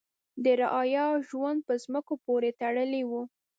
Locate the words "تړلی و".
2.61-3.11